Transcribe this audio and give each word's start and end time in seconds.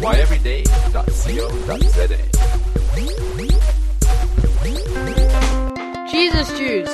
whyeveryday.co.za. 0.00 2.18
Jesus 6.10 6.48
Juice. 6.58 6.90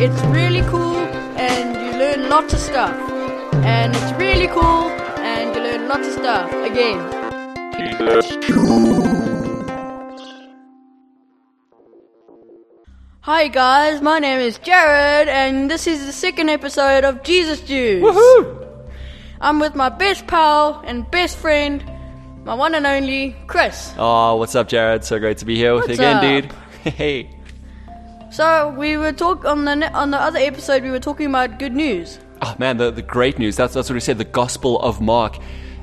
It's 0.00 0.20
really 0.26 0.62
cool 0.62 0.96
and 1.36 1.74
you 1.74 1.92
learn 1.98 2.28
lots 2.30 2.54
of 2.54 2.60
stuff. 2.60 2.96
And 3.64 3.94
it's 3.94 4.12
really 4.12 4.46
cool 4.48 4.88
and 5.20 5.54
you 5.54 5.62
learn 5.62 5.88
lots 5.88 6.06
of 6.08 6.14
stuff 6.14 6.50
again. 6.64 6.98
Hi 13.20 13.48
guys, 13.48 14.00
my 14.00 14.18
name 14.18 14.40
is 14.40 14.58
Jared 14.58 15.28
and 15.28 15.70
this 15.70 15.86
is 15.86 16.06
the 16.06 16.12
second 16.12 16.48
episode 16.48 17.04
of 17.04 17.22
Jesus 17.22 17.60
Juice. 17.60 18.02
Woohoo! 18.02 18.56
I'm 19.40 19.60
with 19.60 19.74
my 19.74 19.88
best 19.90 20.26
pal 20.26 20.82
and 20.86 21.08
best 21.10 21.36
friend, 21.36 21.84
my 22.44 22.54
one 22.54 22.74
and 22.74 22.86
only 22.86 23.36
Chris. 23.46 23.92
Oh, 23.98 24.36
what's 24.36 24.54
up, 24.54 24.68
Jared? 24.68 25.04
So 25.04 25.18
great 25.18 25.38
to 25.38 25.44
be 25.44 25.56
here 25.56 25.74
with 25.74 25.88
you 25.88 25.94
again, 25.94 26.16
up? 26.16 26.22
dude. 26.22 26.52
Hey. 26.94 27.30
So 28.30 28.70
we 28.78 28.96
were 28.96 29.12
talk 29.12 29.44
on 29.44 29.64
the 29.64 29.74
ne- 29.74 29.88
on 29.92 30.10
the 30.10 30.16
other 30.18 30.38
episode 30.38 30.82
we 30.82 30.90
were 30.90 31.00
talking 31.00 31.26
about 31.26 31.58
good 31.58 31.74
news. 31.74 32.18
Oh 32.40 32.54
man, 32.58 32.76
the, 32.76 32.90
the 32.90 33.02
great 33.02 33.38
news. 33.38 33.56
That's 33.56 33.74
that's 33.74 33.88
what 33.90 33.94
we 33.94 34.00
said. 34.00 34.18
The 34.18 34.24
Gospel 34.24 34.78
of 34.80 35.00
Mark, 35.00 35.36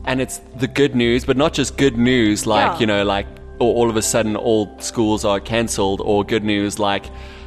and 0.06 0.22
it's 0.22 0.40
the 0.56 0.68
good 0.68 0.96
news, 0.96 1.26
but 1.26 1.38
not 1.38 1.54
just 1.54 1.78
good 1.78 1.98
news. 1.98 2.48
Like 2.48 2.74
Yeah. 2.74 2.80
you 2.80 2.86
know, 2.88 3.04
like 3.04 3.28
all, 3.60 3.76
all 3.76 3.90
of 3.90 3.98
a 3.98 4.02
sudden 4.02 4.36
all 4.36 4.80
schools 4.80 5.26
are 5.26 5.40
cancelled, 5.40 6.02
or 6.02 6.24
good 6.24 6.44
news 6.44 6.80
like 6.80 7.06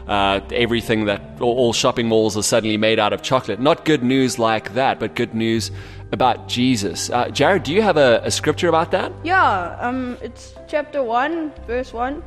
uh, 0.09 0.41
everything 0.53 1.07
that 1.07 1.41
all 1.41 1.73
shopping 1.73 2.07
malls 2.09 2.37
are 2.37 2.43
suddenly 2.43 2.77
made 2.77 2.99
out 2.99 3.13
of 3.13 3.23
chocolate. 3.23 3.61
Not 3.61 3.85
good 3.85 4.03
news 4.03 4.39
like 4.39 4.75
that, 4.75 4.99
but 5.01 5.15
good 5.15 5.35
news 5.35 5.71
about 6.13 6.49
Jesus. 6.49 7.11
Uh, 7.11 7.29
Jared, 7.31 7.63
do 7.63 7.73
you 7.73 7.83
have 7.83 7.97
a, 7.97 8.21
a 8.25 8.31
scripture 8.31 8.69
about 8.69 8.91
that? 8.93 9.13
Yeah, 9.25 9.77
um, 9.81 10.17
it's 10.23 10.55
chapter 10.69 11.03
1, 11.03 11.53
verse 11.67 11.93
1. 11.93 12.23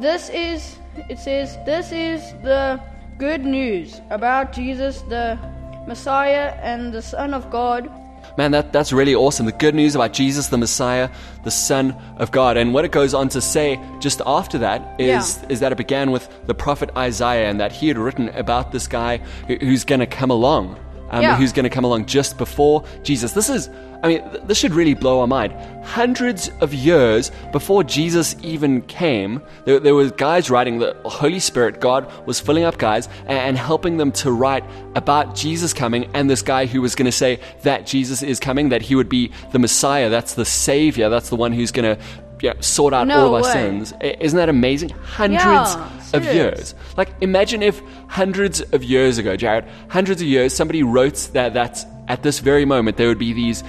This 0.00 0.28
is, 0.30 0.76
it 1.08 1.18
says, 1.18 1.56
this 1.66 1.92
is 1.92 2.20
the 2.42 2.80
good 3.18 3.44
news 3.44 4.00
about 4.10 4.52
Jesus, 4.52 5.02
the 5.02 5.38
Messiah 5.86 6.54
and 6.62 6.92
the 6.92 7.02
Son 7.02 7.34
of 7.34 7.50
God. 7.50 7.90
Man, 8.36 8.50
that, 8.52 8.72
that's 8.72 8.92
really 8.92 9.14
awesome. 9.14 9.46
The 9.46 9.52
good 9.52 9.74
news 9.74 9.94
about 9.94 10.12
Jesus, 10.12 10.48
the 10.48 10.58
Messiah, 10.58 11.08
the 11.44 11.50
Son 11.50 11.94
of 12.16 12.32
God. 12.32 12.56
And 12.56 12.74
what 12.74 12.84
it 12.84 12.90
goes 12.90 13.14
on 13.14 13.28
to 13.28 13.40
say 13.40 13.78
just 14.00 14.20
after 14.26 14.58
that 14.58 14.98
is, 15.00 15.06
Yeah. 15.42 15.48
is 15.50 15.60
that 15.60 15.70
it 15.72 15.78
began 15.78 16.10
with 16.10 16.28
the 16.46 16.54
prophet 16.54 16.90
Isaiah 16.96 17.48
and 17.48 17.60
that 17.60 17.70
he 17.70 17.86
had 17.86 17.98
written 17.98 18.30
about 18.30 18.72
this 18.72 18.88
guy 18.88 19.18
who's 19.46 19.84
going 19.84 20.00
to 20.00 20.06
come 20.06 20.30
along. 20.30 20.76
Um, 21.10 21.22
Yeah. 21.22 21.36
Who's 21.36 21.52
going 21.52 21.64
to 21.64 21.70
come 21.70 21.84
along 21.84 22.06
just 22.06 22.38
before 22.38 22.84
Jesus. 23.02 23.32
This 23.32 23.48
is, 23.48 23.68
I 24.02 24.08
mean, 24.08 24.30
th- 24.30 24.42
this 24.44 24.58
should 24.58 24.74
really 24.74 24.94
blow 24.94 25.20
our 25.20 25.26
mind. 25.26 25.52
Hundreds 25.84 26.50
of 26.60 26.72
years 26.74 27.30
before 27.52 27.84
Jesus 27.84 28.34
even 28.42 28.82
came, 28.82 29.40
there, 29.64 29.78
there 29.78 29.94
was 29.94 30.12
guys 30.12 30.50
writing, 30.50 30.78
the 30.78 30.96
Holy 31.04 31.40
Spirit, 31.40 31.80
God 31.80 32.10
was 32.26 32.40
filling 32.40 32.64
up 32.64 32.78
guys 32.78 33.08
and, 33.26 33.38
and 33.38 33.58
helping 33.58 33.98
them 33.98 34.10
to 34.12 34.32
write 34.32 34.64
about 34.94 35.34
Jesus 35.34 35.72
coming 35.72 36.08
and 36.14 36.28
this 36.28 36.42
guy 36.42 36.66
who 36.66 36.80
was 36.80 36.94
going 36.94 37.06
to 37.06 37.12
say 37.12 37.38
that 37.62 37.86
Jesus 37.86 38.22
is 38.22 38.40
coming, 38.40 38.70
that 38.70 38.82
he 38.82 38.94
would 38.94 39.08
be 39.08 39.30
the 39.52 39.58
Messiah, 39.58 40.08
that's 40.08 40.34
the 40.34 40.44
Savior, 40.46 41.08
that's 41.10 41.28
the 41.28 41.36
one 41.36 41.52
who's 41.52 41.70
going 41.70 41.96
to 41.96 42.02
yeah, 42.44 42.60
sort 42.60 42.92
out 42.92 43.06
No 43.06 43.20
all 43.20 43.26
of 43.36 43.42
our 43.42 43.42
way. 43.42 43.52
sins. 43.52 43.94
Isn't 44.00 44.36
that 44.36 44.48
amazing? 44.50 44.90
Hundreds 44.90 45.42
Yeah, 45.42 45.90
of 46.12 46.24
years. 46.24 46.74
Like, 46.96 47.08
imagine 47.22 47.62
if 47.62 47.80
hundreds 48.08 48.60
of 48.60 48.84
years 48.84 49.16
ago, 49.18 49.34
Jared, 49.34 49.64
hundreds 49.88 50.20
of 50.20 50.28
years, 50.28 50.54
somebody 50.54 50.82
wrote 50.82 51.30
that, 51.32 51.54
that 51.54 51.84
at 52.06 52.22
this 52.22 52.40
very 52.40 52.66
moment 52.66 52.98
there 52.98 53.08
would 53.08 53.18
be 53.18 53.32
these 53.32 53.64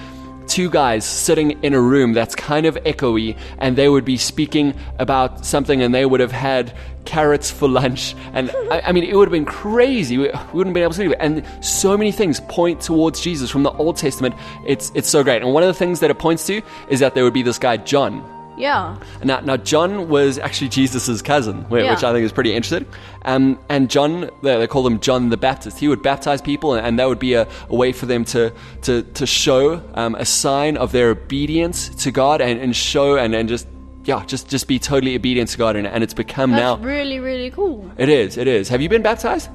two 0.48 0.70
guys 0.70 1.04
sitting 1.06 1.52
in 1.64 1.74
a 1.74 1.82
room 1.82 2.14
that's 2.14 2.36
kind 2.36 2.66
of 2.68 2.76
echoey, 2.84 3.36
and 3.58 3.76
they 3.78 3.90
would 3.90 4.06
be 4.06 4.18
speaking 4.18 4.76
about 5.00 5.44
something, 5.46 5.82
and 5.82 5.96
they 5.96 6.06
would 6.06 6.20
have 6.20 6.32
had 6.32 6.72
carrots 7.06 7.50
for 7.50 7.68
lunch. 7.68 8.14
And 8.34 8.52
I, 8.70 8.82
I 8.88 8.92
mean, 8.92 9.06
it 9.06 9.16
would 9.16 9.28
have 9.28 9.32
been 9.32 9.46
crazy. 9.46 10.18
We, 10.18 10.26
we 10.26 10.32
wouldn't 10.54 10.68
have 10.68 10.74
been 10.74 10.84
able 10.84 10.94
to 10.94 11.00
believe 11.00 11.12
it. 11.14 11.18
And 11.20 11.44
so 11.66 11.98
many 11.98 12.12
things 12.12 12.42
point 12.42 12.82
towards 12.82 13.22
Jesus 13.22 13.50
from 13.50 13.64
the 13.64 13.72
Old 13.72 13.98
Testament. 13.98 14.36
It's, 14.68 14.92
it's 14.94 15.10
so 15.10 15.24
great. 15.24 15.42
And 15.42 15.52
one 15.54 15.64
of 15.64 15.68
the 15.68 15.74
things 15.74 16.00
that 16.02 16.12
it 16.12 16.20
points 16.20 16.46
to 16.48 16.62
is 16.90 17.00
that 17.00 17.16
there 17.16 17.24
would 17.24 17.34
be 17.34 17.42
this 17.42 17.58
guy, 17.58 17.78
John. 17.78 18.24
Yeah, 18.58 18.98
Now, 19.24 19.40
now 19.42 19.58
John 19.58 20.08
was 20.10 20.38
actually 20.40 20.70
Jesus' 20.70 21.22
cousin, 21.22 21.64
whi- 21.70 21.82
Yeah. 21.82 21.92
which 21.92 22.04
I 22.04 22.14
think 22.14 22.24
is 22.26 22.32
pretty 22.32 22.54
interesting. 22.54 22.86
Um, 23.26 23.60
and 23.70 23.90
John, 23.90 24.30
they, 24.44 24.58
they 24.58 24.68
call 24.68 24.86
him 24.88 25.00
John 25.00 25.30
the 25.30 25.38
Baptist. 25.38 25.78
He 25.80 25.88
would 25.88 26.02
baptize 26.02 26.42
people, 26.42 26.74
and, 26.74 26.86
and 26.86 26.98
that 27.00 27.08
would 27.08 27.20
be 27.20 27.34
a, 27.34 27.48
a 27.70 27.76
way 27.76 27.92
for 27.92 28.06
them 28.06 28.24
to 28.26 28.52
to, 28.84 29.04
to 29.04 29.26
show 29.26 29.82
um, 29.96 30.16
a 30.16 30.26
sign 30.26 30.78
of 30.78 30.92
their 30.92 31.10
obedience 31.10 31.90
to 32.04 32.12
God, 32.12 32.40
and, 32.42 32.60
and 32.62 32.76
show 32.76 33.18
and, 33.18 33.36
and 33.36 33.50
just 33.50 33.68
yeah, 34.06 34.24
just 34.26 34.48
just 34.48 34.68
be 34.68 34.78
totally 34.80 35.16
obedient 35.16 35.50
to 35.50 35.58
God. 35.58 35.76
And, 35.76 35.88
and 35.88 36.04
it's 36.04 36.14
become 36.14 36.52
that's 36.52 36.80
now. 36.80 36.88
really, 36.88 37.20
really 37.20 37.50
cool. 37.52 37.92
It 37.98 38.08
is. 38.10 38.38
It 38.38 38.48
is. 38.48 38.70
Have 38.70 38.82
you 38.82 38.88
been 38.90 39.02
baptized? 39.02 39.50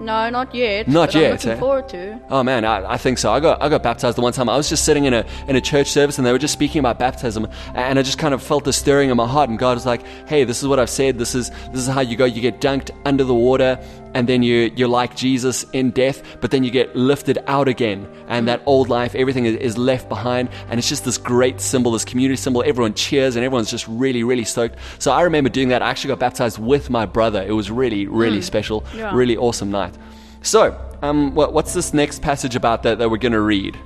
No, 0.00 0.30
not 0.30 0.54
yet. 0.54 0.86
Not 0.86 1.14
yet, 1.14 1.24
I'm 1.24 1.32
looking 1.32 1.50
eh? 1.50 1.56
forward 1.56 1.88
to. 1.90 2.20
Oh 2.30 2.42
man, 2.42 2.64
I, 2.64 2.92
I 2.92 2.96
think 2.96 3.18
so. 3.18 3.32
I 3.32 3.40
got 3.40 3.60
I 3.60 3.68
got 3.68 3.82
baptized 3.82 4.16
the 4.16 4.22
one 4.22 4.32
time. 4.32 4.48
I 4.48 4.56
was 4.56 4.68
just 4.68 4.84
sitting 4.84 5.04
in 5.06 5.14
a 5.14 5.24
in 5.48 5.56
a 5.56 5.60
church 5.60 5.88
service 5.88 6.18
and 6.18 6.26
they 6.26 6.32
were 6.32 6.38
just 6.38 6.52
speaking 6.52 6.78
about 6.78 6.98
baptism, 6.98 7.48
and 7.74 7.98
I 7.98 8.02
just 8.02 8.18
kind 8.18 8.32
of 8.32 8.42
felt 8.42 8.64
the 8.64 8.72
stirring 8.72 9.10
in 9.10 9.16
my 9.16 9.26
heart. 9.26 9.50
And 9.50 9.58
God 9.58 9.76
was 9.76 9.86
like, 9.86 10.06
"Hey, 10.28 10.44
this 10.44 10.62
is 10.62 10.68
what 10.68 10.78
I've 10.78 10.90
said. 10.90 11.18
This 11.18 11.34
is 11.34 11.50
this 11.72 11.80
is 11.80 11.88
how 11.88 12.00
you 12.00 12.16
go. 12.16 12.24
You 12.24 12.40
get 12.40 12.60
dunked 12.60 12.90
under 13.04 13.24
the 13.24 13.34
water, 13.34 13.78
and 14.14 14.28
then 14.28 14.42
you 14.42 14.70
you're 14.76 14.88
like 14.88 15.16
Jesus 15.16 15.64
in 15.72 15.90
death, 15.90 16.22
but 16.40 16.50
then 16.50 16.64
you 16.64 16.70
get 16.70 16.94
lifted 16.96 17.38
out 17.46 17.68
again, 17.68 18.08
and 18.28 18.48
that 18.48 18.62
old 18.66 18.88
life, 18.88 19.14
everything 19.14 19.44
is, 19.46 19.76
left 19.78 20.08
behind, 20.08 20.48
and 20.68 20.78
it's 20.78 20.88
just 20.88 21.04
this 21.04 21.18
great 21.18 21.60
symbol, 21.60 21.92
this 21.92 22.04
community 22.04 22.36
symbol. 22.36 22.62
Everyone 22.66 22.94
cheers, 22.94 23.36
and 23.36 23.44
everyone's 23.44 23.70
just 23.70 23.86
really 23.88 24.24
really 24.24 24.44
stoked. 24.44 24.76
So 24.98 25.12
I 25.12 25.22
remember 25.22 25.50
doing 25.50 25.68
that. 25.68 25.82
I 25.82 25.90
actually 25.90 26.08
got 26.08 26.18
baptized 26.20 26.58
with 26.58 26.90
my 26.90 27.06
brother. 27.06 27.42
It 27.42 27.52
was 27.52 27.70
really 27.70 28.06
really 28.06 28.42
special, 28.42 28.84
Yeah. 28.94 29.14
really 29.14 29.36
awesome 29.36 29.70
night. 29.70 29.96
So, 30.42 30.78
um, 31.02 31.34
what, 31.34 31.52
what's 31.52 31.74
this 31.74 31.92
next 31.92 32.22
passage 32.22 32.54
about 32.56 32.82
that, 32.84 32.98
that 32.98 33.10
we're 33.10 33.18
going 33.18 33.32
to 33.32 33.40
read? 33.40 33.76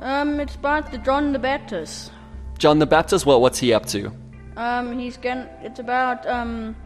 Um, 0.00 0.38
it's 0.38 0.54
about 0.54 0.92
the 0.92 0.98
John 0.98 1.32
the 1.32 1.38
Baptist. 1.38 2.12
John 2.58 2.78
the 2.78 2.86
Baptist, 2.86 3.24
well, 3.26 3.40
what's 3.40 3.58
he 3.58 3.72
up 3.72 3.86
to? 3.86 4.12
Um, 4.56 4.98
he's 4.98 5.16
going 5.16 5.46
it's 5.62 5.80
about, 5.80 6.26
um, 6.26 6.76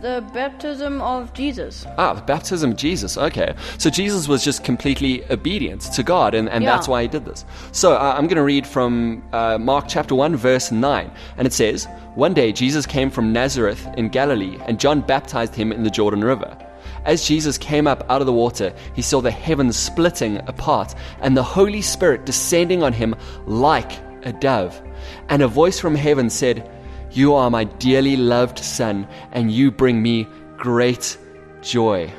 the 0.00 0.24
baptism 0.32 1.00
of 1.00 1.32
Jesus. 1.32 1.86
Ah, 1.98 2.12
the 2.14 2.22
baptism 2.22 2.72
of 2.72 2.76
Jesus. 2.76 3.16
Okay. 3.16 3.54
So 3.78 3.90
Jesus 3.90 4.28
was 4.28 4.44
just 4.44 4.62
completely 4.64 5.24
obedient 5.30 5.82
to 5.94 6.02
God, 6.02 6.34
and, 6.34 6.48
and 6.48 6.62
Yeah. 6.62 6.70
that's 6.70 6.88
why 6.88 7.02
he 7.02 7.08
did 7.08 7.24
this. 7.24 7.44
So 7.72 7.94
uh, 7.94 8.14
I'm 8.16 8.26
going 8.26 8.36
to 8.36 8.42
read 8.42 8.66
from 8.66 9.22
uh, 9.32 9.58
Mark 9.58 9.86
chapter 9.88 10.14
1, 10.14 10.36
verse 10.36 10.70
9. 10.70 11.10
And 11.38 11.46
it 11.46 11.52
says 11.52 11.86
One 12.14 12.34
day 12.34 12.52
Jesus 12.52 12.86
came 12.86 13.10
from 13.10 13.32
Nazareth 13.32 13.86
in 13.96 14.08
Galilee, 14.08 14.58
and 14.66 14.78
John 14.78 15.00
baptized 15.00 15.54
him 15.54 15.72
in 15.72 15.82
the 15.82 15.90
Jordan 15.90 16.22
River. 16.22 16.56
As 17.04 17.24
Jesus 17.26 17.56
came 17.56 17.86
up 17.86 18.04
out 18.10 18.20
of 18.20 18.26
the 18.26 18.32
water, 18.32 18.74
he 18.94 19.02
saw 19.02 19.20
the 19.20 19.30
heavens 19.30 19.76
splitting 19.76 20.38
apart, 20.48 20.94
and 21.20 21.36
the 21.36 21.42
Holy 21.42 21.80
Spirit 21.80 22.26
descending 22.26 22.82
on 22.82 22.92
him 22.92 23.14
like 23.46 23.92
a 24.24 24.32
dove. 24.32 24.80
And 25.28 25.40
a 25.42 25.48
voice 25.48 25.78
from 25.78 25.94
heaven 25.94 26.28
said, 26.30 26.68
You 27.16 27.32
are 27.32 27.48
my 27.48 27.64
dearly 27.64 28.14
loved 28.14 28.58
Son, 28.58 29.08
and 29.32 29.50
you 29.50 29.70
bring 29.70 30.02
me 30.02 30.28
great 30.58 31.16
joy. 31.62 32.12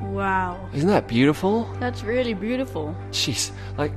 Wow. 0.00 0.68
Isn't 0.72 0.88
that 0.88 1.08
beautiful? 1.08 1.64
That's 1.80 2.04
really 2.04 2.34
beautiful. 2.34 2.94
Jeez, 3.10 3.50
like, 3.76 3.90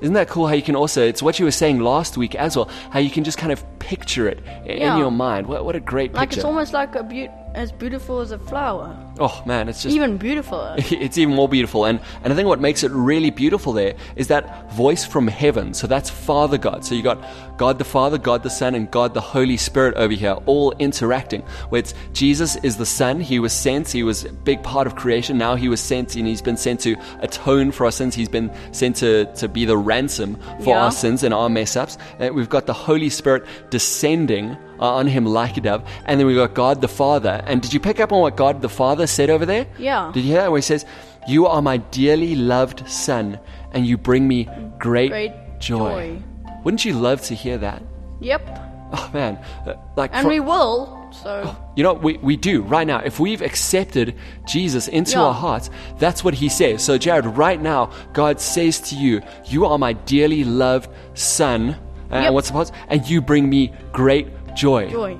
isn't 0.00 0.14
that 0.14 0.28
cool 0.28 0.48
how 0.48 0.54
you 0.54 0.62
can 0.62 0.74
also, 0.74 1.06
it's 1.06 1.22
what 1.22 1.38
you 1.38 1.44
were 1.44 1.52
saying 1.52 1.78
last 1.78 2.16
week 2.16 2.34
as 2.34 2.56
well, 2.56 2.68
how 2.90 2.98
you 2.98 3.08
can 3.08 3.22
just 3.22 3.38
kind 3.38 3.52
of 3.52 3.64
picture 3.88 4.28
it 4.28 4.38
i- 4.46 4.68
in 4.68 4.78
Yeah. 4.80 4.98
your 4.98 5.10
mind. 5.10 5.46
What, 5.46 5.64
what 5.64 5.76
a 5.76 5.80
great 5.80 6.10
picture. 6.12 6.20
Like 6.20 6.32
it's 6.36 6.44
almost 6.44 6.72
like 6.72 6.94
a 6.94 7.02
beau- 7.02 7.34
as 7.54 7.72
beautiful 7.72 8.20
as 8.20 8.30
a 8.30 8.38
flower. 8.38 8.94
oh 9.18 9.42
man, 9.46 9.68
it's 9.68 9.82
just. 9.82 9.94
Even 9.96 10.16
beautiful. 10.18 10.60
it's 10.76 11.16
even 11.18 11.34
more 11.34 11.48
beautiful. 11.48 11.86
And, 11.86 11.98
and 12.22 12.32
I 12.32 12.36
think 12.36 12.46
what 12.46 12.60
makes 12.60 12.82
it 12.84 12.90
really 12.92 13.30
beautiful 13.30 13.72
there 13.72 13.94
is 14.16 14.28
that 14.28 14.70
voice 14.72 15.04
from 15.04 15.26
heaven. 15.26 15.74
So 15.74 15.86
that's 15.86 16.08
Father 16.10 16.58
God. 16.58 16.84
So 16.84 16.94
you 16.94 17.02
got 17.02 17.18
God 17.56 17.78
the 17.78 17.84
Father, 17.84 18.18
God 18.18 18.42
the 18.42 18.50
Son, 18.50 18.74
and 18.76 18.88
God 18.90 19.14
the 19.14 19.20
Holy 19.20 19.56
Spirit 19.56 19.94
over 19.96 20.12
here, 20.14 20.36
all 20.46 20.72
interacting. 20.78 21.40
Where 21.70 21.80
it's 21.80 21.94
Jesus 22.12 22.56
is 22.62 22.76
the 22.76 22.86
Son. 22.86 23.18
He 23.20 23.38
was 23.40 23.52
sent. 23.52 23.88
He 23.90 24.02
was 24.04 24.24
a 24.24 24.32
big 24.32 24.62
part 24.62 24.86
of 24.86 24.94
creation. 24.94 25.38
Now 25.38 25.56
he 25.56 25.68
was 25.68 25.80
sent 25.80 26.14
and 26.16 26.26
he's 26.26 26.42
been 26.42 26.58
sent 26.58 26.80
to 26.80 26.94
atone 27.20 27.72
for 27.72 27.86
our 27.86 27.92
sins. 27.92 28.14
He's 28.14 28.28
been 28.28 28.50
sent 28.72 28.96
to, 28.96 29.24
to 29.40 29.48
be 29.48 29.64
the 29.64 29.76
ransom 29.76 30.36
for 30.62 30.74
Yeah. 30.76 30.84
our 30.84 30.92
sins 30.92 31.22
and 31.24 31.32
our 31.34 31.48
mess 31.48 31.74
ups. 31.76 31.96
And 32.20 32.30
uh, 32.30 32.34
we've 32.34 32.48
got 32.56 32.66
the 32.66 32.74
Holy 32.88 33.08
Spirit 33.10 33.44
descending 33.78 34.56
uh, 34.80 34.94
on 35.00 35.06
him 35.06 35.24
like 35.24 35.56
a 35.56 35.60
dove. 35.60 35.82
And 36.06 36.18
then 36.18 36.26
we've 36.26 36.36
got 36.36 36.54
God 36.54 36.80
the 36.80 36.88
Father. 36.88 37.42
And 37.46 37.62
did 37.62 37.72
you 37.72 37.80
pick 37.80 38.00
up 38.00 38.12
on 38.12 38.20
what 38.20 38.36
God 38.36 38.60
the 38.62 38.68
Father 38.68 39.06
said 39.06 39.30
over 39.30 39.46
there? 39.46 39.66
Yeah. 39.78 40.10
Did 40.12 40.24
you 40.24 40.32
hear 40.32 40.42
that? 40.42 40.50
Where 40.50 40.58
he 40.58 40.62
says, 40.62 40.84
You 41.28 41.46
are 41.46 41.62
my 41.62 41.76
dearly 41.78 42.34
loved 42.34 42.88
son, 42.88 43.38
and 43.72 43.86
you 43.86 43.96
bring 43.96 44.26
me 44.26 44.48
great, 44.78 45.10
Great 45.10 45.32
joy. 45.60 45.78
joy. 45.78 46.22
Wouldn't 46.64 46.84
you 46.84 46.94
love 46.94 47.22
to 47.22 47.34
hear 47.34 47.58
that? 47.58 47.82
Yep. 48.20 48.42
Oh 48.90 49.10
man, 49.12 49.38
Uh, 49.66 49.74
like 49.96 50.10
And 50.14 50.22
for- 50.24 50.28
we 50.28 50.40
will. 50.40 50.96
So 51.22 51.56
you 51.76 51.82
know, 51.82 51.94
we, 51.94 52.18
we 52.18 52.36
do 52.36 52.62
right 52.62 52.86
now. 52.86 52.98
If 52.98 53.18
we've 53.18 53.40
accepted 53.42 54.14
Jesus 54.46 54.88
into 54.88 55.12
Yeah. 55.12 55.24
our 55.26 55.34
hearts, 55.34 55.70
that's 55.98 56.22
what 56.24 56.34
he 56.34 56.48
says. 56.50 56.82
So, 56.84 56.98
Jared, 56.98 57.24
right 57.26 57.60
now, 57.60 57.90
God 58.12 58.40
says 58.40 58.80
to 58.88 58.94
you, 58.94 59.22
You 59.46 59.64
are 59.64 59.78
my 59.78 59.92
dearly 59.94 60.44
loved 60.44 60.90
son. 61.14 61.76
And 62.10 62.24
Yep. 62.24 62.32
what's 62.32 62.48
the 62.48 62.52
pause? 62.54 62.72
And 62.88 63.08
you 63.08 63.20
bring 63.20 63.48
me 63.48 63.72
great 63.92 64.28
joy. 64.54 64.88
Joy. 64.88 65.18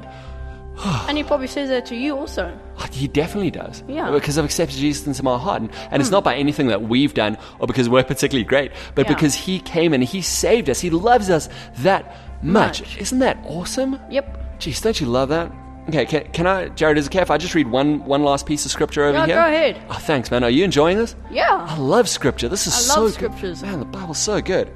and 1.08 1.16
he 1.18 1.24
probably 1.24 1.46
says 1.46 1.68
that 1.68 1.86
to 1.86 1.96
you 1.96 2.16
also. 2.16 2.56
Ah, 2.78 2.88
he 2.92 3.08
definitely 3.08 3.50
does. 3.50 3.82
Yeah. 3.88 4.10
Because 4.10 4.38
I've 4.38 4.44
accepted 4.44 4.78
Jesus 4.78 5.06
into 5.06 5.22
my 5.22 5.36
heart. 5.36 5.62
And, 5.62 5.70
and 5.90 6.00
it's 6.00 6.08
hmm. 6.08 6.14
not 6.14 6.24
by 6.24 6.36
anything 6.36 6.68
that 6.68 6.82
we've 6.82 7.14
done 7.14 7.36
or 7.58 7.66
because 7.66 7.88
we're 7.88 8.04
particularly 8.04 8.44
great, 8.44 8.72
but 8.94 9.06
Yeah. 9.06 9.14
because 9.14 9.34
He 9.34 9.58
came 9.60 9.92
and 9.92 10.02
He 10.04 10.22
saved 10.22 10.70
us. 10.70 10.80
He 10.80 10.90
loves 10.90 11.30
us 11.30 11.48
that 11.78 12.16
much. 12.42 12.80
Much. 12.82 12.98
Isn't 12.98 13.18
that 13.18 13.38
awesome? 13.44 13.98
Yep. 14.10 14.58
Jeez, 14.60 14.80
don't 14.82 15.00
you 15.00 15.06
love 15.06 15.28
that? 15.30 15.50
Okay, 15.88 16.04
can, 16.04 16.24
can 16.32 16.46
I, 16.46 16.68
Jared, 16.68 16.98
is 16.98 17.06
it 17.06 17.10
okay 17.10 17.22
if 17.22 17.30
I 17.30 17.38
just 17.38 17.54
read 17.54 17.66
one, 17.66 18.04
one 18.04 18.22
last 18.22 18.44
piece 18.44 18.66
of 18.66 18.70
scripture 18.70 19.04
over 19.04 19.16
Yeah, 19.18 19.26
here? 19.26 19.34
go 19.36 19.46
ahead. 19.46 19.80
Oh, 19.88 19.94
thanks, 19.94 20.30
man. 20.30 20.44
Are 20.44 20.50
you 20.50 20.62
enjoying 20.62 20.98
this? 20.98 21.16
Yeah. 21.30 21.66
I 21.66 21.78
love 21.78 22.08
scripture. 22.08 22.48
This 22.48 22.66
is 22.66 22.74
I 22.74 22.76
so 22.76 23.00
love 23.00 23.10
good. 23.12 23.14
scriptures. 23.14 23.62
Man, 23.62 23.78
the 23.78 23.86
Bible's 23.86 24.18
so 24.18 24.40
good. 24.42 24.70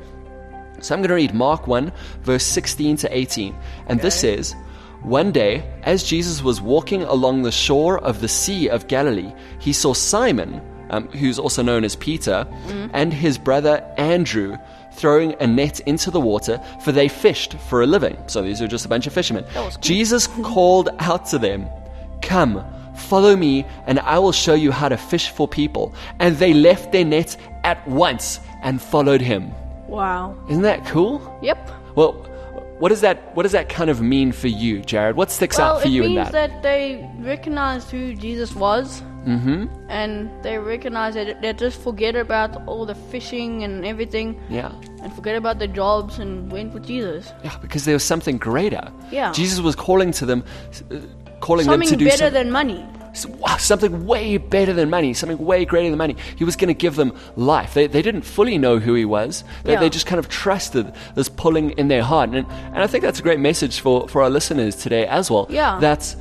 So 0.82 0.94
I'm 0.94 1.00
going 1.00 1.08
to 1.08 1.14
read 1.14 1.32
Mark 1.34 1.67
1, 1.67 1.90
verse 2.23 2.44
16 2.44 2.96
to 2.99 3.17
18. 3.17 3.55
And 3.87 4.00
this 4.00 4.20
says, 4.20 4.55
One 5.02 5.32
day, 5.32 5.64
as 5.84 6.02
Jesus 6.05 6.43
was 6.43 6.61
walking 6.61 7.02
along 7.02 7.43
the 7.43 7.52
shore 7.52 7.99
of 7.99 8.20
the 8.20 8.29
Sea 8.29 8.69
of 8.69 8.88
Galilee, 8.88 9.32
he 9.58 9.73
saw 9.73 9.94
Simon, 9.94 10.61
um, 10.90 11.08
who's 11.08 11.38
also 11.38 11.62
known 11.62 11.84
as 11.84 11.96
Peter, 11.96 12.46
Mm-hmm. 12.67 12.88
and 12.93 13.12
his 13.12 13.38
brother 13.38 13.82
Andrew 13.96 14.56
throwing 14.94 15.34
a 15.40 15.46
net 15.46 15.81
into 15.81 16.11
the 16.11 16.20
water, 16.20 16.61
for 16.85 16.93
they 16.93 17.08
fished 17.08 17.55
for 17.70 17.81
a 17.82 17.87
living. 17.87 18.17
So 18.26 18.43
these 18.43 18.61
are 18.61 18.69
just 18.69 18.85
a 18.85 18.88
bunch 18.88 19.06
of 19.06 19.12
fishermen. 19.14 19.44
Cool. 19.55 19.70
Jesus 19.81 20.26
called 20.26 20.90
out 20.99 21.25
to 21.26 21.38
them, 21.38 21.67
Come, 22.20 22.62
follow 22.96 23.35
me, 23.35 23.64
and 23.87 23.99
I 24.00 24.19
will 24.19 24.32
show 24.32 24.55
you 24.55 24.70
how 24.70 24.88
to 24.90 24.96
fish 24.99 25.31
for 25.31 25.49
people. 25.49 25.94
And 26.19 26.37
they 26.37 26.52
left 26.52 26.93
their 26.93 27.05
nets 27.06 27.38
at 27.64 27.87
once 27.88 28.38
and 28.62 28.82
followed 28.82 29.20
him. 29.23 29.52
Wow. 29.93 30.37
Isn't 30.49 30.62
that 30.62 30.87
cool? 30.87 31.21
Yep. 31.43 31.71
Well, 31.94 32.12
what 32.79 32.89
does 32.89 33.00
that 33.03 33.35
what 33.37 33.44
does 33.44 33.53
that 33.53 33.69
kind 33.69 33.91
of 33.91 34.00
mean 34.00 34.33
for 34.33 34.49
you, 34.49 34.81
Jared? 34.81 35.15
What 35.17 35.31
sticks 35.31 35.59
Well, 35.59 35.77
out 35.77 35.83
for 35.83 35.89
you 35.89 36.03
in 36.03 36.15
that? 36.17 36.35
It 36.35 36.39
means 36.39 36.53
that? 36.53 36.62
they 36.62 37.09
recognized 37.21 37.91
who 37.91 38.15
Jesus 38.15 38.55
was. 38.55 39.03
Mm-hmm. 39.27 39.67
And 39.89 40.29
they 40.43 40.59
recognized 40.59 41.17
that 41.17 41.41
they 41.43 41.53
just 41.53 41.81
forget 41.81 42.17
about 42.17 42.67
all 42.67 42.85
the 42.87 42.97
fishing 42.97 43.62
and 43.62 43.85
everything 43.87 44.35
Yeah. 44.50 44.73
and 45.00 45.12
forget 45.15 45.37
about 45.37 45.61
the 45.61 45.69
jobs 45.69 46.19
and 46.19 46.50
went 46.50 46.75
with 46.75 46.85
Jesus. 46.85 47.33
Yeah, 47.45 47.56
because 47.62 47.85
there 47.85 47.95
was 47.95 48.03
something 48.03 48.37
greater. 48.38 48.91
Yeah. 49.12 49.31
Jesus 49.31 49.61
was 49.61 49.77
calling 49.77 50.11
to 50.19 50.27
them, 50.27 50.43
uh, 50.91 50.97
calling 51.38 51.67
them 51.69 51.81
to 51.83 51.87
do 51.87 51.91
Something 51.91 51.99
do 52.00 52.05
better 52.05 52.31
than 52.31 52.50
money. 52.50 52.85
Something 53.14 54.06
way 54.06 54.38
better 54.38 54.73
than 54.73 54.88
money, 54.91 55.12
something 55.14 55.38
way 55.38 55.64
greater 55.64 55.88
than 55.91 55.99
money. 55.99 56.17
He 56.37 56.44
was 56.44 56.56
going 56.56 56.69
to 56.69 56.75
give 56.75 56.97
them 56.97 57.12
life. 57.37 57.75
They, 57.75 57.87
they 57.87 58.03
didn't 58.03 58.23
fully 58.23 58.59
know 58.59 58.79
who 58.79 58.94
he 58.94 59.05
was. 59.05 59.44
They, 59.64 59.73
Yeah. 59.73 59.81
they 59.81 59.91
just 59.91 60.06
kind 60.06 60.19
of 60.19 60.29
trusted 60.29 60.93
this 61.14 61.29
pulling 61.29 61.70
in 61.73 61.88
their 61.88 62.03
heart. 62.03 62.31
And, 62.31 62.47
and 62.47 62.79
I 62.79 62.87
think 62.87 63.03
that's 63.05 63.20
a 63.20 63.23
great 63.23 63.38
message 63.41 63.81
for, 63.81 64.09
for 64.09 64.23
our 64.23 64.31
listeners 64.31 64.76
today 64.76 65.06
as 65.06 65.31
well. 65.31 65.47
Yeah. 65.50 65.79
That's, 65.79 66.17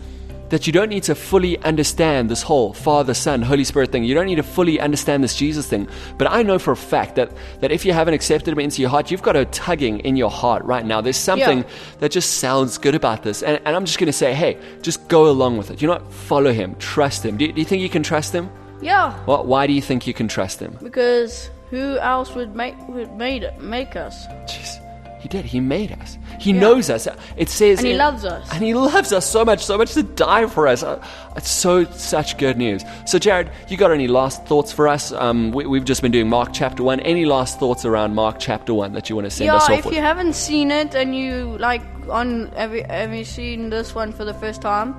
that 0.51 0.67
you 0.67 0.71
don't 0.73 0.89
need 0.89 1.03
to 1.03 1.15
fully 1.15 1.57
understand 1.63 2.29
this 2.29 2.41
whole 2.43 2.71
Father, 2.73 3.13
Son, 3.13 3.41
Holy 3.41 3.63
Spirit 3.63 3.91
thing. 3.91 4.03
You 4.03 4.13
don't 4.13 4.27
need 4.27 4.35
to 4.35 4.43
fully 4.43 4.79
understand 4.79 5.23
this 5.23 5.35
Jesus 5.35 5.65
thing. 5.67 5.87
But 6.17 6.29
I 6.29 6.43
know 6.43 6.59
for 6.59 6.71
a 6.71 6.77
fact 6.77 7.15
that, 7.15 7.31
that 7.61 7.71
if 7.71 7.83
you 7.85 7.93
haven't 7.93 8.13
accepted 8.13 8.51
him 8.51 8.59
into 8.59 8.81
your 8.81 8.89
heart, 8.91 9.09
you've 9.11 9.21
got 9.23 9.35
a 9.35 9.45
tugging 9.45 9.99
in 10.01 10.15
your 10.15 10.29
heart 10.29 10.63
right 10.63 10.85
now. 10.85 11.01
There's 11.01 11.17
something 11.17 11.59
Yeah. 11.59 11.69
that 11.99 12.11
just 12.11 12.37
sounds 12.37 12.77
good 12.77 12.95
about 12.95 13.23
this. 13.23 13.41
And, 13.41 13.59
and 13.65 13.75
I'm 13.75 13.85
just 13.85 13.97
going 13.97 14.07
to 14.07 14.13
say, 14.13 14.33
hey, 14.33 14.57
just 14.81 15.07
go 15.07 15.27
along 15.29 15.57
with 15.57 15.71
it. 15.71 15.81
You 15.81 15.87
know 15.87 15.93
what? 15.95 16.13
Follow 16.13 16.51
him. 16.53 16.75
Trust 16.75 17.25
him. 17.25 17.37
Do, 17.37 17.45
you- 17.45 17.53
do 17.53 17.59
you 17.59 17.65
think 17.65 17.81
you 17.81 17.89
can 17.89 18.03
trust 18.03 18.31
him? 18.33 18.49
Yeah. 18.81 19.17
Well, 19.25 19.43
why 19.45 19.67
do 19.67 19.73
you 19.73 19.81
think 19.81 20.05
you 20.05 20.13
can 20.13 20.27
trust 20.27 20.59
him? 20.59 20.77
Because 20.83 21.49
who 21.69 21.97
else 21.99 22.35
would 22.35 22.55
make 22.55 22.75
would 22.89 23.11
made 23.15 23.43
it, 23.43 23.61
make 23.61 23.95
us? 23.95 24.25
Jeez, 24.49 24.79
he 25.21 25.29
did. 25.29 25.45
He 25.45 25.59
made 25.59 25.91
us. 25.91 26.17
He 26.39 26.51
knows 26.51 26.89
us. 26.89 27.07
It 27.37 27.47
says, 27.49 27.77
And 27.77 27.85
he 27.87 27.93
in- 27.93 27.99
loves 27.99 28.25
us. 28.25 28.47
and 28.51 28.63
he 28.63 28.73
loves 28.73 29.13
us 29.13 29.25
so 29.29 29.45
much, 29.45 29.63
so 29.63 29.77
much 29.77 29.93
to 29.93 30.03
die 30.03 30.47
for 30.47 30.67
us. 30.67 30.81
Uh, 30.83 30.99
It's 31.37 31.49
so 31.49 31.85
such 31.85 32.37
good 32.37 32.57
news. 32.57 32.83
So, 33.05 33.19
Jared, 33.19 33.51
you 33.69 33.77
got 33.77 33.91
any 33.91 34.07
last 34.07 34.45
thoughts 34.47 34.71
for 34.71 34.87
us? 34.87 35.11
Um, 35.11 35.51
we, 35.51 35.65
we've 35.67 35.85
just 35.85 36.01
been 36.01 36.11
doing 36.11 36.27
Mark 36.27 36.49
chapter 36.53 36.81
one. 36.83 36.99
Any 37.01 37.25
last 37.25 37.59
thoughts 37.59 37.85
around 37.85 38.15
Mark 38.15 38.37
chapter 38.39 38.73
one 38.73 38.93
that 38.93 39.09
you 39.09 39.15
want 39.15 39.25
to 39.27 39.31
send 39.31 39.45
Yeah, 39.45 39.55
us 39.57 39.69
off 39.69 39.79
if 39.79 39.85
with? 39.85 39.93
you 39.95 40.01
haven't 40.01 40.33
seen 40.33 40.71
it 40.71 40.95
and 40.95 41.15
you 41.15 41.55
like 41.59 41.81
on 42.09 42.47
have 42.57 42.73
you, 42.73 42.83
have 42.89 43.13
you 43.13 43.23
seen 43.23 43.69
this 43.69 43.93
one 43.95 44.11
for 44.11 44.25
the 44.25 44.33
first 44.33 44.61
time, 44.61 44.95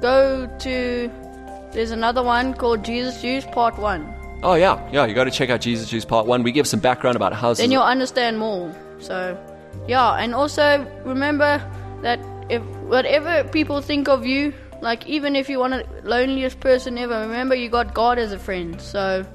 go 0.00 0.46
to 0.60 1.10
there's 1.72 1.90
another 1.90 2.22
one 2.22 2.54
called 2.54 2.84
Jesus 2.84 3.20
Juice 3.22 3.44
Part 3.46 3.78
One. 3.78 4.14
oh 4.44 4.54
yeah, 4.54 4.78
yeah. 4.92 5.06
You 5.06 5.14
got 5.14 5.24
to 5.24 5.30
check 5.30 5.48
out 5.50 5.60
Jesus 5.62 5.88
Juice 5.88 6.04
Part 6.04 6.26
One. 6.26 6.42
We 6.44 6.52
give 6.52 6.66
some 6.68 6.78
background 6.80 7.16
about 7.16 7.32
how. 7.32 7.54
Then 7.54 7.70
you'll 7.72 7.82
understand 7.82 8.38
more. 8.38 8.72
So 9.00 9.36
yeah, 9.88 10.14
and 10.14 10.34
also 10.34 10.86
remember 11.04 11.58
that 12.02 12.20
if 12.48 12.62
whatever 12.86 13.44
people 13.48 13.80
think 13.80 14.08
of 14.08 14.26
you, 14.26 14.52
like 14.80 15.06
even 15.06 15.34
if 15.36 15.48
you 15.48 15.58
want 15.58 15.72
the 15.72 16.08
loneliest 16.08 16.60
person 16.60 16.98
ever, 16.98 17.20
remember 17.20 17.54
you 17.54 17.68
got 17.68 17.94
God 17.94 18.18
as 18.18 18.32
a 18.32 18.38
friend. 18.38 18.80
So 18.80 19.26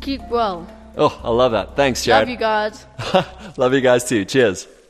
keep 0.00 0.22
well. 0.28 0.66
Oh, 0.96 1.20
I 1.22 1.30
love 1.30 1.52
that. 1.52 1.76
Thanks, 1.76 2.04
Jared. 2.04 2.28
Love 2.28 2.28
you 2.28 2.36
guys. 2.36 2.86
love 3.56 3.74
you 3.74 3.80
guys 3.80 4.04
too. 4.08 4.24
Cheers. 4.24 4.66